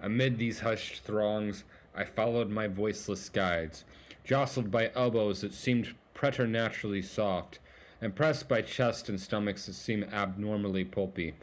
[0.00, 3.84] Amid these hushed throngs, I followed my voiceless guides,
[4.24, 7.58] jostled by elbows that seemed preternaturally soft,
[8.00, 11.34] and pressed by chests and stomachs that seemed abnormally pulpy,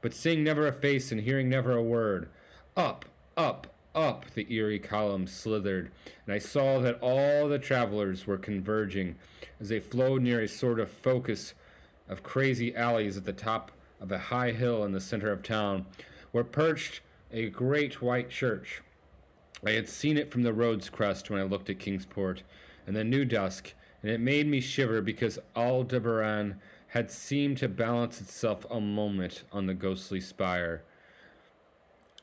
[0.00, 2.28] but seeing never a face and hearing never a word.
[2.76, 3.04] Up,
[3.36, 5.90] up, up the eerie column slithered,
[6.26, 9.16] and I saw that all the travelers were converging
[9.60, 11.54] as they flowed near a sort of focus
[12.08, 15.86] of crazy alleys at the top of a high hill in the center of town,
[16.32, 17.00] where perched
[17.32, 18.82] a great white church.
[19.64, 22.42] I had seen it from the road's crest when I looked at Kingsport
[22.86, 28.20] in the new dusk, and it made me shiver because Aldebaran had seemed to balance
[28.20, 30.82] itself a moment on the ghostly spire.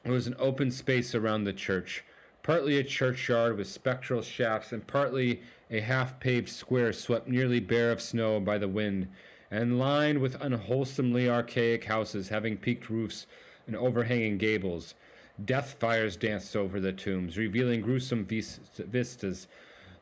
[0.05, 2.03] There was an open space around the church,
[2.43, 5.41] partly a churchyard with spectral shafts, and partly
[5.71, 9.07] a half paved square swept nearly bare of snow by the wind,
[9.49, 13.25] and lined with unwholesomely archaic houses having peaked roofs
[13.65, 14.93] and overhanging gables.
[15.43, 19.47] Death fires danced over the tombs, revealing gruesome vis- vistas,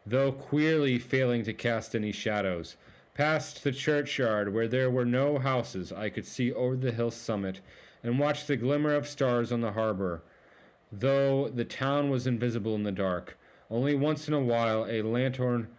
[0.06, 2.76] though queerly failing to cast any shadows.
[3.14, 7.62] Past the churchyard, where there were no houses, I could see over the hill summit
[8.04, 10.22] and watched the glimmer of stars on the harbor,
[10.92, 13.38] though the town was invisible in the dark.
[13.72, 15.70] Only once in a while a lantern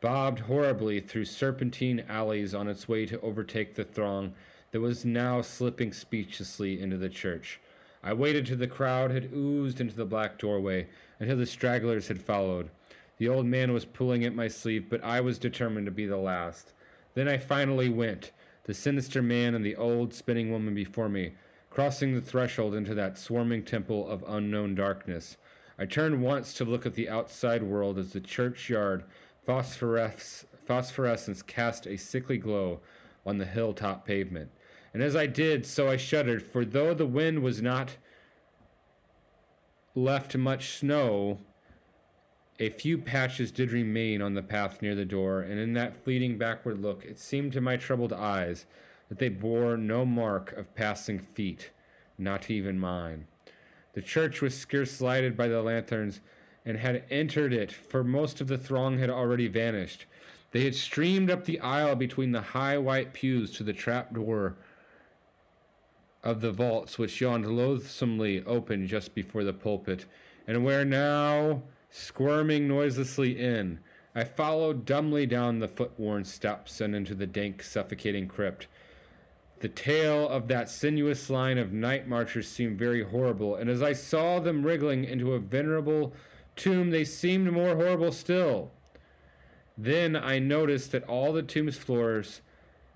[0.00, 4.34] bobbed horribly through serpentine alleys on its way to overtake the throng
[4.70, 7.60] that was now slipping speechlessly into the church.
[8.02, 10.86] I waited till the crowd had oozed into the black doorway,
[11.18, 12.70] until the stragglers had followed.
[13.18, 16.16] The old man was pulling at my sleeve, but I was determined to be the
[16.16, 16.72] last.
[17.14, 18.30] Then I finally went,
[18.64, 21.32] the sinister man and the old spinning woman before me,
[21.70, 25.36] crossing the threshold into that swarming temple of unknown darkness.
[25.78, 29.04] I turned once to look at the outside world as the churchyard
[29.46, 32.80] phosphorescence, phosphorescence cast a sickly glow
[33.24, 34.50] on the hilltop pavement.
[34.92, 37.96] And as I did so, I shuddered, for though the wind was not
[39.94, 41.38] left much snow,
[42.58, 46.36] a few patches did remain on the path near the door, and in that fleeting
[46.36, 48.66] backward look, it seemed to my troubled eyes
[49.10, 51.70] that they bore no mark of passing feet,
[52.16, 53.26] not even mine.
[53.92, 56.20] The church was scarce lighted by the lanterns,
[56.64, 60.06] and had entered it, for most of the throng had already vanished.
[60.52, 64.56] They had streamed up the aisle between the high white pews to the trap door
[66.22, 70.06] of the vaults which yawned loathsomely open just before the pulpit,
[70.46, 73.80] and where now, squirming noiselessly in,
[74.14, 78.68] I followed dumbly down the foot worn steps and into the dank, suffocating crypt.
[79.60, 83.92] The tail of that sinuous line of night marchers seemed very horrible, and as I
[83.92, 86.14] saw them wriggling into a venerable
[86.56, 88.70] tomb, they seemed more horrible still.
[89.76, 92.40] Then I noticed that all the tomb's floors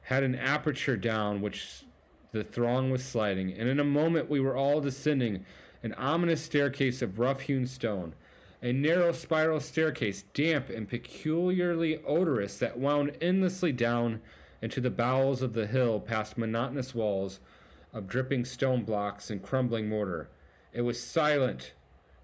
[0.02, 1.84] had an aperture down which
[2.32, 5.44] the throng was sliding, and in a moment we were all descending
[5.82, 8.14] an ominous staircase of rough hewn stone,
[8.62, 14.22] a narrow spiral staircase, damp and peculiarly odorous, that wound endlessly down
[14.64, 17.38] into the bowels of the hill past monotonous walls
[17.92, 20.30] of dripping stone blocks and crumbling mortar.
[20.72, 21.74] It was silent,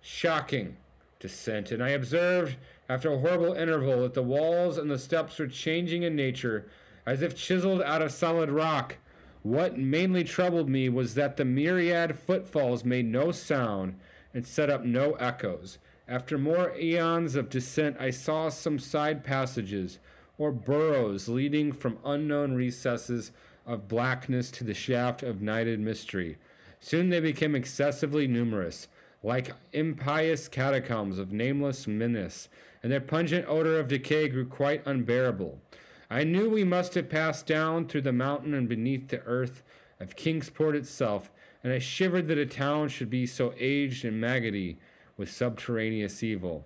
[0.00, 0.78] shocking
[1.18, 2.56] descent, and I observed,
[2.88, 6.66] after a horrible interval, that the walls and the steps were changing in nature,
[7.04, 8.96] as if chiseled out of solid rock.
[9.42, 14.00] What mainly troubled me was that the myriad footfalls made no sound
[14.32, 15.76] and set up no echoes.
[16.08, 19.98] After more eons of descent, I saw some side passages
[20.40, 23.30] or burrows leading from unknown recesses
[23.66, 26.38] of blackness to the shaft of nighted mystery.
[26.80, 28.88] Soon they became excessively numerous,
[29.22, 32.48] like impious catacombs of nameless menace,
[32.82, 35.60] and their pungent odor of decay grew quite unbearable.
[36.08, 39.62] I knew we must have passed down through the mountain and beneath the earth
[40.00, 41.30] of Kingsport itself,
[41.62, 44.78] and I shivered that a town should be so aged and maggoty
[45.18, 46.64] with subterraneous evil.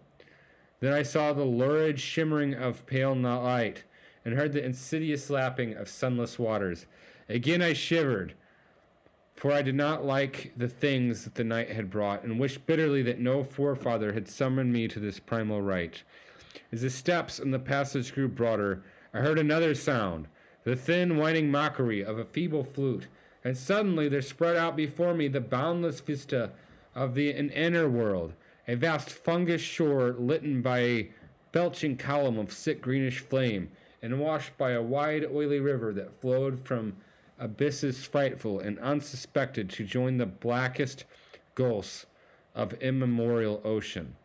[0.81, 3.85] Then I saw the lurid shimmering of pale light,
[4.25, 6.87] and heard the insidious lapping of sunless waters,
[7.29, 8.35] Again I shivered,
[9.35, 13.03] for I did not like the things that the night had brought, and wished bitterly
[13.03, 16.03] that no forefather had summoned me to this primal rite.
[16.71, 20.29] As the steps in the passage grew broader, I heard another sound,
[20.65, 23.07] the thin, whining mockery of a feeble flute,
[23.43, 26.51] and suddenly there spread out before me the boundless vista
[26.95, 28.35] of the an inner world,
[28.67, 31.11] a vast fungus shore litten by a
[31.53, 33.71] belching column of sick greenish flame,
[34.03, 36.97] and washed by a wide, oily river that flowed from
[37.39, 41.05] abysses frightful and unsuspected to join the blackest
[41.55, 42.07] gulfs
[42.55, 44.17] of immemorial ocean.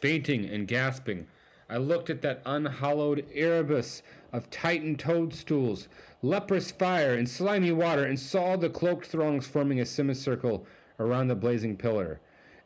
[0.00, 1.26] Fainting and gasping,
[1.68, 5.88] I looked at that unhallowed Erebus of titan toadstools,
[6.22, 10.66] leprous fire, and slimy water, and saw the cloaked throngs forming a semicircle
[10.98, 12.20] around the blazing pillar.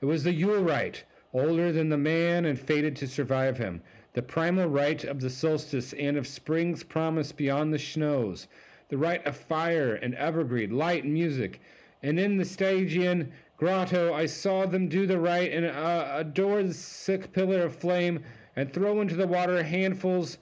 [0.05, 3.81] It was the Yule rite, older than the man and fated to survive him,
[4.13, 8.47] the primal rite of the solstice and of spring's promise beyond the snows,
[8.91, 11.63] the rite of fire and evergreen, light and music.
[12.03, 16.75] And in the Stygian grotto I saw them do the rite and uh, adore the
[16.75, 18.23] sick pillar of flame
[18.57, 20.37] and throw into the water handfuls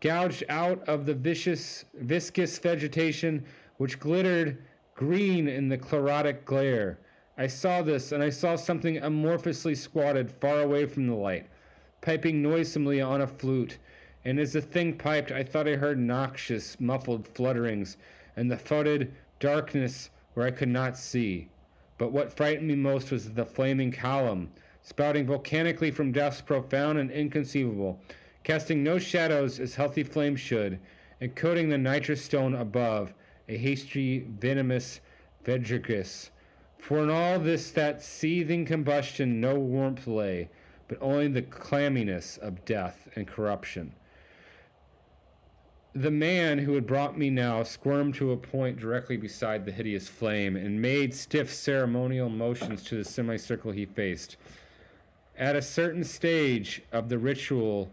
[0.00, 3.44] gouged out of the vicious, viscous vegetation
[3.78, 4.62] which glittered
[4.94, 7.00] green in the chlorotic glare.
[7.40, 11.46] I saw this, and I saw something amorphously squatted far away from the light,
[12.00, 13.78] piping noisomely on a flute.
[14.24, 17.96] And as the thing piped, I thought I heard noxious, muffled flutterings,
[18.34, 21.48] and the footed darkness where I could not see.
[21.96, 24.50] But what frightened me most was the flaming column,
[24.82, 28.00] spouting volcanically from depths profound and inconceivable,
[28.42, 30.80] casting no shadows as healthy flames should,
[31.20, 33.14] and coating the nitrous stone above,
[33.48, 35.00] a hasty, venomous
[35.44, 36.30] verdigris.
[36.78, 40.48] For in all this that seething combustion no warmth lay,
[40.86, 43.92] but only the clamminess of death and corruption.
[45.94, 50.08] The man who had brought me now squirmed to a point directly beside the hideous
[50.08, 54.36] flame and made stiff ceremonial motions to the semicircle he faced.
[55.36, 57.90] At a certain stage of the ritual,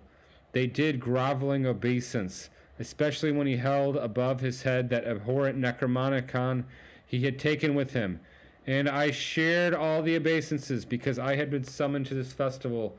[0.52, 6.66] they did groveling obeisance, especially when he held above his head that abhorrent Necronomicon
[7.06, 8.20] he had taken with him
[8.68, 12.98] and I shared all the obeisances because I had been summoned to this festival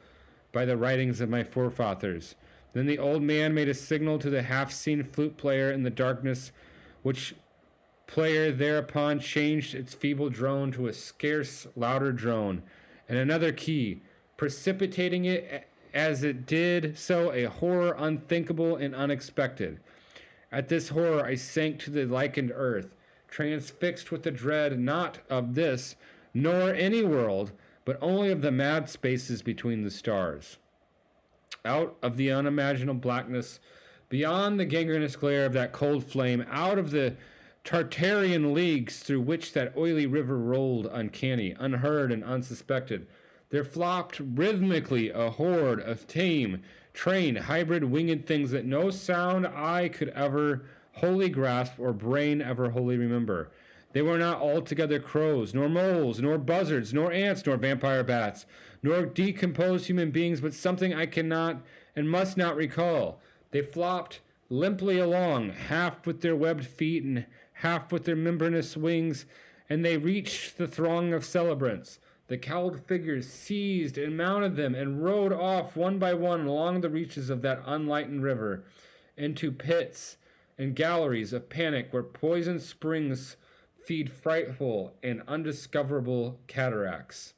[0.52, 2.34] by the writings of my forefathers.
[2.72, 5.90] Then the old man made a signal to the half seen flute player in the
[5.90, 6.52] darkness,
[7.02, 7.34] which
[8.06, 12.62] player thereupon changed its feeble drone to a scarce louder drone,
[13.08, 14.02] and another key,
[14.36, 19.80] precipitating it as it did so a horror unthinkable and unexpected.
[20.52, 22.94] At this horror I sank to the lichened earth
[23.28, 25.96] transfixed with the dread not of this,
[26.32, 27.52] nor any world,
[27.84, 30.58] but only of the mad spaces between the stars.
[31.64, 33.60] Out of the unimaginable blackness,
[34.08, 37.16] beyond the gangrenous glare of that cold flame, out of the
[37.64, 43.06] Tartarian leagues through which that oily river rolled, uncanny, unheard, and unsuspected,
[43.50, 46.62] there flopped rhythmically a horde of tame,
[46.92, 50.64] trained, hybrid winged things that no sound eye could ever
[50.96, 53.50] wholly grasp or brain ever wholly remember.
[53.92, 58.44] They were not altogether crows, nor moles, nor buzzards, nor ants, nor vampire bats,
[58.82, 61.62] nor decomposed human beings, but something I cannot
[61.94, 63.20] and must not recall.
[63.52, 64.20] They flopped
[64.50, 69.24] limply along, half with their webbed feet and half with their membranous wings,
[69.68, 71.98] and they reached the throng of celebrants.
[72.28, 76.90] The cowled figures seized and mounted them and rode off one by one along the
[76.90, 78.64] reaches of that unlightened river
[79.16, 80.16] into pits
[80.58, 83.36] and galleries of panic where poison springs
[83.84, 87.34] feed frightful and undiscoverable cataracts.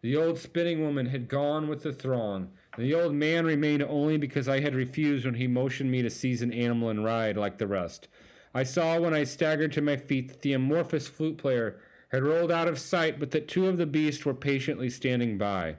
[0.00, 4.16] The old spinning woman had gone with the throng, and the old man remained only
[4.16, 7.58] because I had refused when he motioned me to seize an animal and ride like
[7.58, 8.08] the rest.
[8.54, 12.52] I saw when I staggered to my feet that the amorphous flute player had rolled
[12.52, 15.76] out of sight, but that two of the beasts were patiently standing by.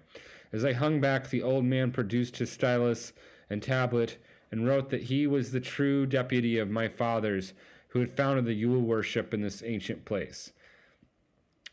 [0.51, 3.13] As I hung back, the old man produced his stylus
[3.49, 4.17] and tablet
[4.51, 7.53] and wrote that he was the true deputy of my fathers
[7.89, 10.51] who had founded the Yule worship in this ancient place.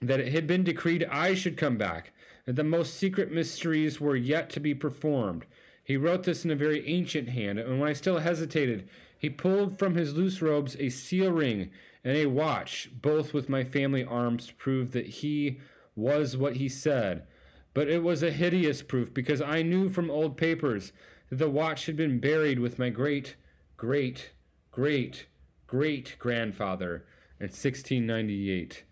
[0.01, 2.13] That it had been decreed I should come back,
[2.45, 5.47] that the most secret mysteries were yet to be performed.
[5.83, 9.79] He wrote this in a very ancient hand, and when I still hesitated, he pulled
[9.79, 11.71] from his loose robes a seal ring
[12.05, 15.59] and a watch, both with my family arms, to prove that he
[15.95, 17.27] was what he said.
[17.75, 20.93] But it was a hideous proof, because I knew from old papers
[21.31, 23.37] that the watch had been buried with my great,
[23.77, 24.31] great,
[24.71, 25.27] great,
[25.67, 27.05] great grandfather
[27.41, 28.85] in 1698.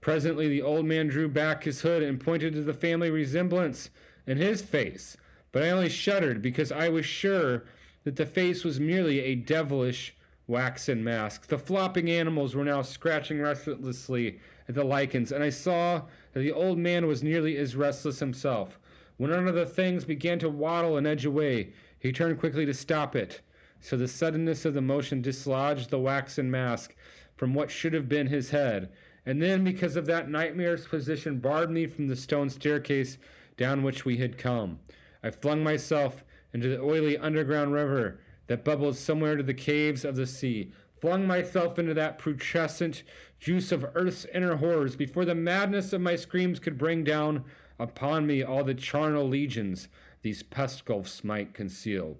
[0.00, 3.90] Presently, the old man drew back his hood and pointed to the family resemblance
[4.26, 5.16] in his face,
[5.52, 7.64] but I only shuddered because I was sure
[8.04, 10.14] that the face was merely a devilish
[10.46, 11.48] waxen mask.
[11.48, 16.52] The flopping animals were now scratching restlessly at the lichens, and I saw that the
[16.52, 18.78] old man was nearly as restless himself.
[19.16, 22.74] When one of the things began to waddle and edge away, he turned quickly to
[22.74, 23.40] stop it.
[23.80, 26.94] So the suddenness of the motion dislodged the waxen mask
[27.36, 28.90] from what should have been his head,
[29.24, 33.18] and then, because of that nightmare's position, barred me from the stone staircase
[33.56, 34.78] down which we had come.
[35.22, 40.14] I flung myself into the oily underground river that bubbled somewhere to the caves of
[40.14, 43.02] the sea, flung myself into that putrescent
[43.40, 47.44] juice of earth's inner horrors before the madness of my screams could bring down
[47.78, 49.88] upon me all the charnel legions
[50.22, 52.18] these pest gulfs might conceal.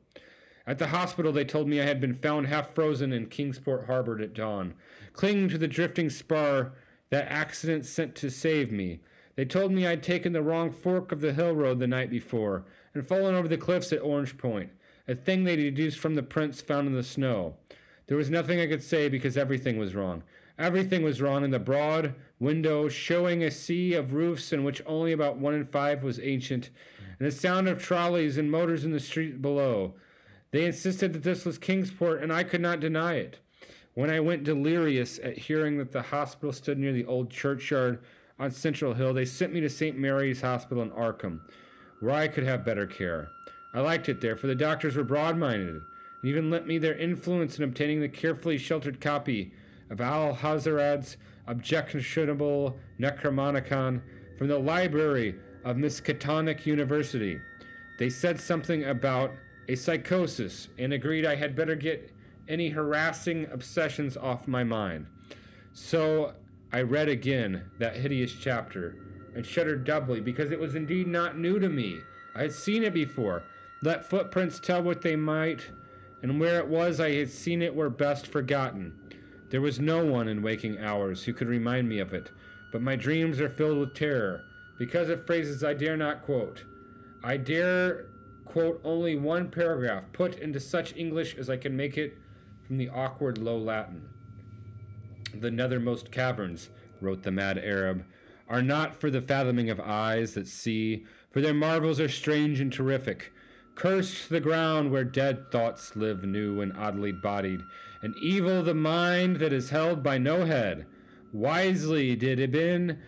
[0.67, 4.21] At the hospital, they told me I had been found half frozen in Kingsport Harbor
[4.21, 4.75] at dawn,
[5.13, 6.73] clinging to the drifting spar
[7.11, 9.01] that accident sent to save me.
[9.37, 12.65] They told me I'd taken the wrong fork of the hill road the night before
[12.95, 14.71] and fallen over the cliffs at Orange Point,
[15.07, 17.55] a thing they deduced from the prints found in the snow.
[18.07, 20.23] There was nothing I could say because everything was wrong.
[20.59, 25.13] Everything was wrong in the broad window, showing a sea of roofs in which only
[25.13, 26.71] about one in five was ancient,
[27.19, 29.95] and the sound of trolleys and motors in the street below.
[30.51, 33.39] They insisted that this was Kingsport, and I could not deny it.
[33.95, 38.01] When I went delirious at hearing that the hospital stood near the old churchyard
[38.39, 39.97] on Central Hill, they sent me to St.
[39.97, 41.41] Mary's Hospital in Arkham,
[42.01, 43.29] where I could have better care.
[43.73, 45.83] I liked it there, for the doctors were broad minded, and
[46.23, 49.53] even lent me their influence in obtaining the carefully sheltered copy
[49.91, 51.17] of Alhazred's
[51.47, 54.01] objectionable Necronomicon
[54.37, 57.41] from the library of Miskatonic University.
[57.99, 59.33] They said something about
[59.69, 62.13] a psychosis and agreed I had better get
[62.49, 65.07] any harassing obsessions off my mind.
[65.73, 66.35] So
[66.73, 68.97] I read again that hideous chapter
[69.35, 71.99] and shuddered doubly because it was indeed not new to me.
[72.35, 73.43] I had seen it before.
[73.83, 75.71] Let footprints tell what they might,
[76.23, 78.95] and where it was I had seen it were best forgotten.
[79.51, 82.31] There was no one in waking hours who could remind me of it,
[82.73, 84.45] but my dreams are filled with terror
[84.79, 86.65] because of phrases I dare not quote.
[87.23, 88.07] I dare
[88.45, 92.19] quote only one paragraph put into such English as I can make it
[92.67, 94.09] from the awkward Low Latin.
[95.35, 96.71] The nethermost caverns,
[97.01, 98.05] wrote the mad Arab,
[98.49, 102.73] are not for the fathoming of eyes that see, for their marvels are strange and
[102.73, 103.33] terrific.
[103.75, 107.63] Cursed the ground where dead thoughts live new and oddly bodied,
[108.07, 110.87] and evil the mind that is held by no head.
[111.33, 113.01] Wisely did Ibn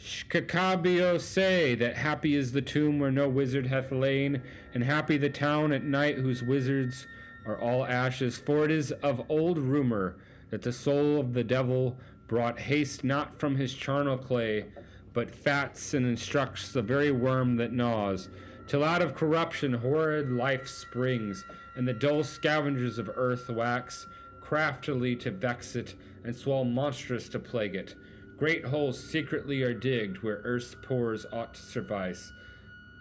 [0.00, 4.42] Schacabao say that happy is the tomb where no wizard hath lain,
[4.72, 7.08] and happy the town at night whose wizards
[7.44, 10.18] are all ashes, for it is of old rumor
[10.50, 11.98] that the soul of the devil
[12.28, 14.66] brought haste not from his charnel clay,
[15.12, 18.28] but fats and instructs the very worm that gnaws,
[18.68, 21.44] till out of corruption horrid life springs,
[21.78, 24.06] and the dull scavengers of earth wax
[24.48, 27.94] craftily to vex it, and swell monstrous to plague it.
[28.38, 32.32] Great holes secretly are digged where earth's pores ought to suffice,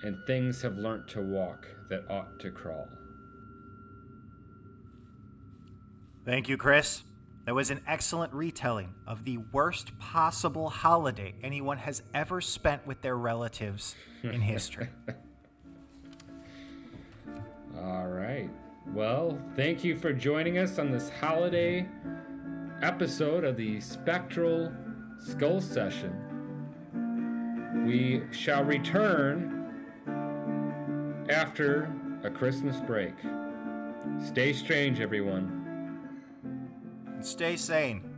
[0.04, 2.90] and things have learnt to walk that ought to crawl.
[6.26, 7.04] Thank you, Chris.
[7.46, 13.02] That was an excellent retelling of the worst possible holiday anyone has ever spent with
[13.02, 14.90] their relatives in history.
[17.78, 18.50] All right.
[18.94, 21.88] Well, thank you for joining us on this holiday
[22.82, 24.72] episode of the Spectral
[25.20, 26.14] Skull Session.
[27.86, 29.54] We shall return
[31.30, 33.14] after a Christmas break.
[34.26, 36.10] Stay strange, everyone.
[37.22, 38.17] Stay sane.